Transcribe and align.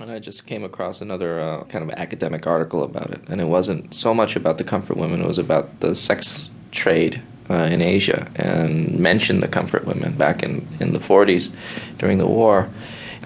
And 0.00 0.10
I 0.10 0.18
just 0.18 0.46
came 0.46 0.64
across 0.64 1.02
another 1.02 1.40
uh, 1.40 1.64
kind 1.64 1.84
of 1.84 1.90
academic 1.98 2.46
article 2.46 2.84
about 2.84 3.10
it. 3.10 3.20
And 3.28 3.38
it 3.38 3.44
wasn't 3.44 3.92
so 3.94 4.14
much 4.14 4.34
about 4.34 4.56
the 4.56 4.64
comfort 4.64 4.96
women, 4.96 5.20
it 5.20 5.26
was 5.26 5.38
about 5.38 5.80
the 5.80 5.94
sex 5.94 6.50
trade 6.72 7.20
uh, 7.50 7.68
in 7.70 7.82
Asia 7.82 8.30
and 8.36 8.98
mentioned 8.98 9.42
the 9.42 9.48
comfort 9.48 9.84
women 9.84 10.12
back 10.16 10.42
in, 10.42 10.66
in 10.80 10.94
the 10.94 10.98
40s 10.98 11.54
during 11.98 12.16
the 12.16 12.26
war. 12.26 12.70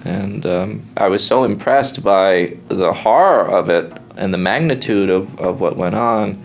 And 0.03 0.45
um, 0.45 0.85
I 0.97 1.07
was 1.07 1.25
so 1.25 1.45
impressed 1.45 2.03
by 2.03 2.57
the 2.67 2.91
horror 2.91 3.49
of 3.49 3.69
it 3.69 3.97
and 4.17 4.33
the 4.33 4.37
magnitude 4.37 5.09
of, 5.09 5.39
of 5.39 5.61
what 5.61 5.77
went 5.77 5.95
on. 5.95 6.43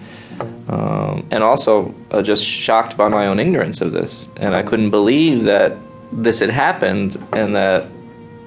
Um, 0.69 1.27
and 1.33 1.43
also 1.43 1.93
uh, 2.13 2.23
just 2.23 2.45
shocked 2.45 2.97
by 2.97 3.09
my 3.09 3.27
own 3.27 3.41
ignorance 3.41 3.81
of 3.81 3.91
this. 3.91 4.29
And 4.37 4.55
I 4.55 4.63
couldn't 4.63 4.91
believe 4.91 5.43
that 5.45 5.77
this 6.13 6.39
had 6.39 6.51
happened 6.51 7.17
and 7.33 7.55
that 7.57 7.87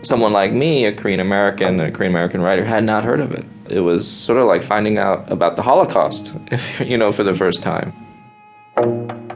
someone 0.04 0.33
like 0.33 0.54
me, 0.54 0.85
a 0.85 0.93
Korean 0.93 1.20
American, 1.20 1.79
a 1.79 1.91
Korean 1.91 2.11
American 2.11 2.41
writer, 2.41 2.63
had 2.63 2.84
not 2.84 3.03
heard 3.03 3.20
of 3.20 3.31
it. 3.31 3.45
It 3.70 3.80
was 3.80 4.07
sort 4.07 4.38
of 4.38 4.48
like 4.48 4.63
finding 4.63 4.98
out 4.98 5.30
about 5.31 5.55
the 5.55 5.61
Holocaust, 5.61 6.34
you 6.80 6.98
know, 6.98 7.11
for 7.11 7.23
the 7.23 7.34
first 7.34 7.61
time. 7.63 7.94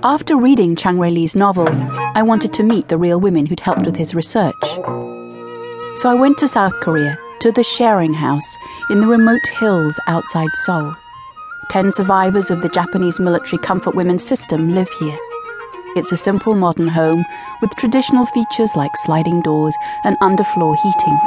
After 0.03 0.37
reading 0.37 0.75
Chang-rae 0.75 1.11
Lee's 1.11 1.35
novel, 1.35 1.67
I 2.15 2.21
wanted 2.21 2.53
to 2.53 2.63
meet 2.63 2.87
the 2.87 2.97
real 2.97 3.19
women 3.19 3.45
who'd 3.45 3.59
helped 3.59 3.85
with 3.85 3.95
his 3.95 4.13
research. 4.13 4.53
So 5.95 6.09
I 6.09 6.13
went 6.13 6.37
to 6.39 6.47
South 6.47 6.73
Korea, 6.81 7.17
to 7.39 7.51
the 7.51 7.63
Sharing 7.63 8.13
House 8.13 8.57
in 8.89 8.99
the 8.99 9.07
remote 9.07 9.45
hills 9.59 9.99
outside 10.07 10.49
Seoul. 10.65 10.95
Ten 11.69 11.91
survivors 11.91 12.51
of 12.51 12.61
the 12.61 12.69
Japanese 12.69 13.19
military 13.19 13.57
comfort 13.57 13.95
women 13.95 14.19
system 14.19 14.73
live 14.73 14.89
here. 14.91 15.19
It's 15.97 16.11
a 16.11 16.15
simple 16.17 16.53
modern 16.53 16.89
home 16.89 17.25
with 17.59 17.75
traditional 17.75 18.27
features 18.27 18.75
like 18.75 18.95
sliding 18.97 19.41
doors 19.41 19.75
and 20.03 20.15
underfloor 20.19 20.77
heating. 20.77 21.17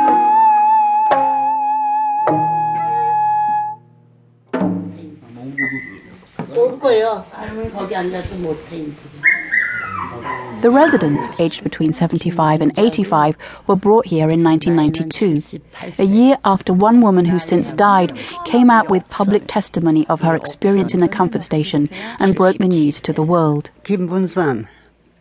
The 10.61 10.71
residents, 10.71 11.27
aged 11.37 11.63
between 11.63 11.93
75 11.93 12.59
and 12.61 12.77
85, 12.79 13.37
were 13.67 13.75
brought 13.75 14.07
here 14.07 14.29
in 14.29 14.43
1992, 14.43 15.59
a 15.99 16.03
year 16.03 16.37
after 16.43 16.73
one 16.73 17.01
woman 17.01 17.25
who 17.25 17.37
since 17.37 17.71
died 17.71 18.17
came 18.45 18.71
out 18.71 18.89
with 18.89 19.07
public 19.09 19.43
testimony 19.47 20.07
of 20.07 20.21
her 20.21 20.35
experience 20.35 20.93
in 20.93 21.03
a 21.03 21.07
comfort 21.07 21.43
station 21.43 21.87
and 22.19 22.35
broke 22.35 22.57
the 22.57 22.67
news 22.67 22.99
to 23.01 23.13
the 23.13 23.21
world. 23.21 23.69
김분선, 23.83 24.67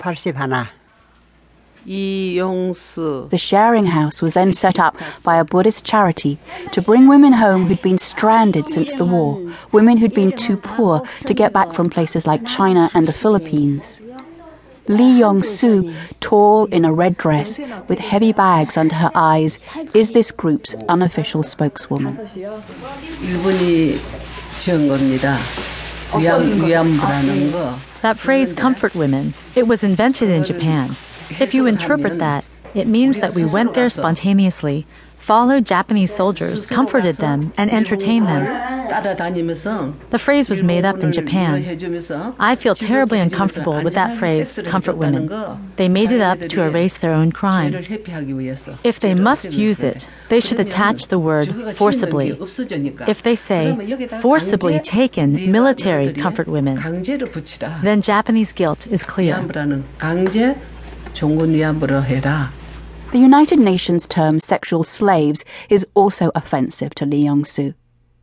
81. 0.00 0.69
The 1.86 3.36
sharing 3.36 3.84
house 3.84 4.22
was 4.22 4.33
then 4.33 4.55
set 4.55 4.78
up 4.78 4.97
by 5.22 5.36
a 5.36 5.44
Buddhist 5.44 5.84
charity 5.84 6.38
to 6.72 6.80
bring 6.80 7.06
women 7.06 7.34
home 7.34 7.66
who'd 7.66 7.83
been 7.83 7.98
stranded 7.98 8.70
since 8.70 8.94
the 8.94 9.05
war, 9.05 9.38
women 9.72 9.98
who'd 9.98 10.14
been 10.14 10.33
too 10.33 10.56
poor 10.56 11.02
to 11.27 11.34
get 11.34 11.52
back 11.52 11.74
from 11.74 11.91
places 11.91 12.27
like 12.27 12.47
China 12.47 12.91
and 12.94 13.06
the 13.06 13.12
Philippines. 13.12 14.00
Lee 14.89 15.19
Yong 15.19 15.43
Soo, 15.43 15.93
tall 16.19 16.65
in 16.65 16.83
a 16.83 16.91
red 16.91 17.15
dress 17.15 17.59
with 17.87 17.99
heavy 17.99 18.33
bags 18.33 18.75
under 18.75 18.95
her 18.95 19.11
eyes, 19.13 19.59
is 19.93 20.11
this 20.11 20.31
group's 20.31 20.73
unofficial 20.89 21.43
spokeswoman. 21.43 22.15
That 28.01 28.17
phrase, 28.17 28.53
comfort 28.53 28.95
women, 28.95 29.35
it 29.55 29.67
was 29.67 29.83
invented 29.83 30.29
in 30.29 30.43
Japan. 30.43 30.95
If 31.39 31.53
you 31.53 31.67
interpret 31.67 32.17
that, 32.17 32.43
it 32.73 32.87
means 32.87 33.19
that 33.19 33.35
we 33.35 33.45
went 33.45 33.75
there 33.75 33.91
spontaneously, 33.91 34.87
followed 35.30 35.63
Japanese 35.63 36.11
soldiers, 36.11 36.66
comforted 36.66 37.17
them, 37.17 37.53
and 37.55 37.69
entertained 37.72 38.25
them. 38.25 38.45
The 40.09 40.17
phrase 40.17 40.49
was 40.49 40.63
made 40.63 40.85
up 40.85 40.97
in 41.05 41.11
Japan. 41.11 41.52
I 42.39 42.55
feel 42.55 42.73
terribly 42.73 43.19
uncomfortable 43.19 43.79
with 43.84 43.94
that 43.94 44.17
phrase, 44.17 44.59
comfort 44.66 44.97
women. 44.97 45.29
They 45.75 45.88
made 45.88 46.09
it 46.09 46.22
up 46.22 46.40
to 46.40 46.63
erase 46.63 46.97
their 46.97 47.12
own 47.12 47.31
crime. 47.31 47.75
If 48.84 49.00
they 49.01 49.13
must 49.13 49.53
use 49.53 49.84
it, 49.84 50.09
they 50.29 50.40
should 50.40 50.59
attach 50.59 51.09
the 51.09 51.19
word 51.19 51.47
forcibly. 51.75 52.29
If 53.13 53.22
they 53.22 53.35
say, 53.35 53.63
forcibly 54.22 54.79
taken 54.79 55.51
military 55.51 56.11
comfort 56.11 56.47
women, 56.47 56.75
then 57.84 58.01
Japanese 58.01 58.51
guilt 58.51 58.88
is 58.88 59.03
clear. 59.03 59.35
The 63.12 63.18
United 63.18 63.58
Nations 63.58 64.06
term 64.06 64.40
sexual 64.40 64.84
slaves 64.84 65.44
is 65.68 65.84
also 65.96 66.30
offensive 66.36 66.94
to 66.94 67.08
Lee 67.08 67.24
Yong 67.24 67.44
Soo. 67.44 67.74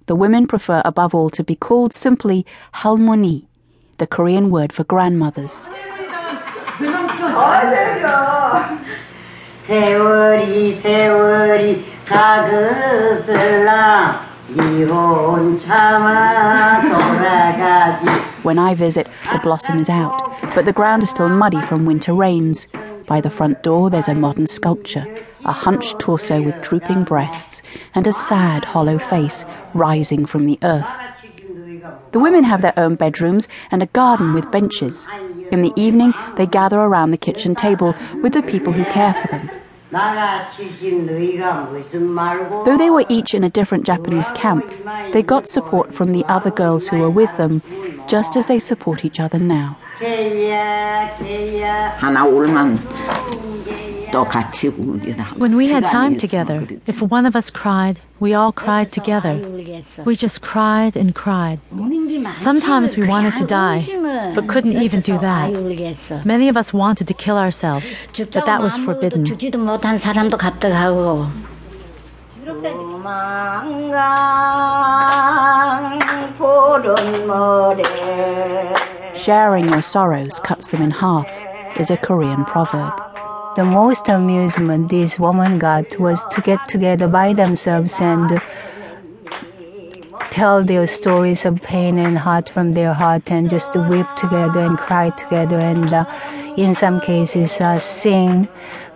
The 0.07 0.15
women 0.15 0.47
prefer 0.47 0.81
above 0.85 1.13
all 1.13 1.29
to 1.31 1.43
be 1.43 1.57
called 1.57 1.93
simply 1.93 2.47
halmoni, 2.73 3.47
the 3.99 4.07
Korean 4.07 4.49
word 4.49 4.73
for 4.73 4.85
grandmothers. 4.85 5.67
When 18.45 18.59
I 18.61 18.75
visit, 18.77 19.09
the 19.33 19.41
blossom 19.43 19.81
is 19.81 19.89
out, 19.91 20.55
but 20.55 20.65
the 20.65 20.73
ground 20.73 21.03
is 21.03 21.11
still 21.11 21.29
muddy 21.29 21.61
from 21.63 21.87
winter 21.87 22.15
rains. 22.15 22.69
By 23.07 23.21
the 23.21 23.31
front 23.31 23.63
door, 23.63 23.89
there's 23.89 24.09
a 24.09 24.15
modern 24.15 24.49
sculpture, 24.49 25.07
a 25.45 25.53
hunched 25.53 25.99
torso 26.01 26.43
with 26.43 26.61
drooping 26.61 27.05
breasts 27.05 27.63
and 27.95 28.07
a 28.07 28.13
sad, 28.13 28.65
hollow 28.65 28.99
face 28.99 29.45
rising 29.75 30.27
from 30.27 30.45
the 30.45 30.59
earth. 30.65 30.91
The 32.11 32.19
women 32.19 32.45
have 32.45 32.63
their 32.63 32.77
own 32.77 32.97
bedrooms 32.97 33.47
and 33.71 33.83
a 33.83 33.87
garden 33.87 34.33
with 34.33 34.51
benches. 34.51 35.07
In 35.53 35.63
the 35.63 35.73
evening, 35.77 36.15
they 36.37 36.47
gather 36.47 36.81
around 36.81 37.13
the 37.13 37.17
kitchen 37.17 37.55
table 37.55 37.95
with 38.23 38.33
the 38.33 38.43
people 38.43 38.73
who 38.73 38.85
care 38.87 39.15
for 39.15 39.29
them. 39.29 39.51
Though 42.65 42.77
they 42.79 42.91
were 42.91 43.05
each 43.09 43.35
in 43.35 43.45
a 43.45 43.49
different 43.49 43.87
Japanese 43.87 44.31
camp, 44.33 44.65
they 45.13 45.23
got 45.23 45.49
support 45.49 45.95
from 45.95 46.13
the 46.13 46.25
other 46.25 46.51
girls 46.51 46.89
who 46.89 46.99
were 46.99 47.11
with 47.11 47.37
them, 47.37 47.63
just 48.09 48.37
as 48.37 48.47
they 48.47 48.59
support 48.59 49.05
each 49.05 49.21
other 49.21 49.39
now. 49.39 49.79
When 55.37 55.57
we 55.57 55.69
had 55.69 55.85
time 55.85 56.17
together, 56.19 56.67
if 56.87 57.03
one 57.03 57.27
of 57.27 57.37
us 57.37 57.51
cried, 57.51 58.01
we 58.19 58.35
all 58.35 58.53
cried 58.53 58.93
together. 58.93 59.39
We 60.05 60.17
just 60.17 60.43
cried 60.43 60.97
and 60.97 61.15
cried. 61.15 61.61
Sometimes 62.37 62.97
we 62.97 63.07
wanted 63.07 63.37
to 63.37 63.45
die, 63.45 63.85
but 64.35 64.49
couldn't 64.49 64.81
even 64.81 65.01
do 65.01 65.19
that. 65.19 66.25
Many 66.25 66.49
of 66.49 66.57
us 66.57 66.73
wanted 66.73 67.09
to 67.09 67.15
kill 67.15 67.37
ourselves, 67.37 67.87
but 68.17 68.47
that 68.47 68.61
was 68.61 68.77
forbidden. 68.77 69.25
Sharing 79.15 79.69
your 79.69 79.83
sorrows 79.83 80.41
cuts 80.41 80.69
them 80.69 80.83
in 80.83 80.91
half 80.93 81.29
is 81.81 81.91
a 81.91 81.97
Korean 81.97 82.45
proverb. 82.45 82.93
The 83.57 83.65
most 83.65 84.09
amusement 84.09 84.91
these 84.91 85.19
women 85.19 85.59
got 85.59 85.99
was 85.99 86.25
to 86.27 86.41
get 86.41 86.69
together 86.69 87.09
by 87.09 87.33
themselves 87.33 88.01
and 88.01 88.39
tell 90.37 90.63
their 90.63 90.87
stories 90.87 91.47
of 91.47 91.63
pain 91.63 91.97
and 91.97 92.19
heart 92.19 92.47
from 92.47 92.75
their 92.75 92.93
heart 92.93 93.33
and 93.33 93.49
just 93.49 93.75
weep 93.91 94.07
together 94.19 94.61
and 94.61 94.77
cry 94.77 95.09
together 95.21 95.59
and 95.59 95.91
uh, 95.95 96.05
in 96.59 96.75
some 96.75 97.01
cases 97.01 97.59
uh, 97.59 97.79
sing 97.79 98.47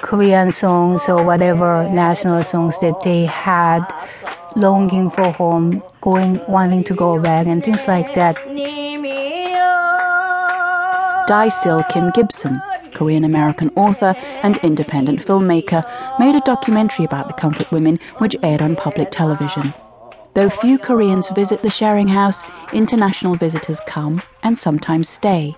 Korean 0.03 0.53
songs 0.53 1.09
or 1.09 1.25
whatever 1.25 1.89
national 1.89 2.45
songs 2.45 2.79
that 2.81 3.01
they 3.03 3.25
had 3.25 3.81
longing 4.55 5.09
for 5.09 5.33
home 5.33 5.83
going 6.03 6.39
wanting 6.47 6.85
to 6.85 6.95
go 6.95 7.19
back 7.19 7.47
and 7.47 7.65
things 7.65 7.89
like 7.89 8.15
that 8.15 8.37
Dai 11.27 11.49
Sil 11.49 11.81
Kim-Gibson, 11.89 12.61
Korean 12.93 13.25
American 13.25 13.71
author 13.77 14.15
and 14.43 14.59
independent 14.59 15.21
filmmaker, 15.21 15.83
made 16.19 16.35
a 16.35 16.41
documentary 16.41 17.07
about 17.07 17.29
the 17.29 17.35
Comfort 17.35 17.71
Women 17.73 17.99
which 18.19 18.37
aired 18.43 18.61
on 18.61 18.77
public 18.77 19.11
television. 19.11 19.73
Though 20.35 20.49
few 20.49 20.79
Koreans 20.79 21.29
visit 21.31 21.63
the 21.63 21.71
sharing 21.71 22.07
house, 22.07 22.45
international 22.73 23.35
visitors 23.35 23.81
come 23.87 24.23
and 24.45 24.57
sometimes 24.57 25.09
stay. 25.09 25.57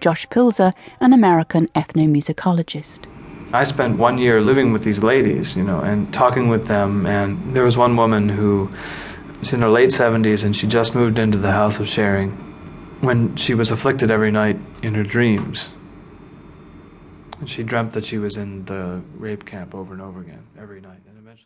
Josh 0.00 0.28
Pilzer, 0.28 0.72
an 1.00 1.12
American 1.12 1.66
ethnomusicologist. 1.68 3.06
I 3.52 3.64
spent 3.64 3.98
one 3.98 4.18
year 4.18 4.40
living 4.40 4.72
with 4.72 4.84
these 4.84 5.00
ladies, 5.00 5.56
you 5.56 5.64
know, 5.64 5.80
and 5.80 6.12
talking 6.14 6.48
with 6.48 6.68
them. 6.68 7.04
And 7.04 7.54
there 7.54 7.64
was 7.64 7.76
one 7.76 7.96
woman 7.96 8.28
who 8.28 8.70
was 9.40 9.52
in 9.52 9.60
her 9.60 9.68
late 9.68 9.90
70s 9.90 10.44
and 10.44 10.54
she 10.54 10.68
just 10.68 10.94
moved 10.94 11.18
into 11.18 11.38
the 11.38 11.50
house 11.50 11.80
of 11.80 11.88
sharing 11.88 12.30
when 13.00 13.34
she 13.34 13.54
was 13.54 13.72
afflicted 13.72 14.12
every 14.12 14.30
night 14.30 14.56
in 14.82 14.94
her 14.94 15.02
dreams. 15.02 15.70
And 17.40 17.50
she 17.50 17.64
dreamt 17.64 17.90
that 17.92 18.04
she 18.04 18.18
was 18.18 18.36
in 18.36 18.64
the 18.66 19.02
rape 19.16 19.44
camp 19.44 19.74
over 19.74 19.92
and 19.92 20.00
over 20.00 20.20
again, 20.20 20.46
every 20.56 20.80
night. 20.80 21.00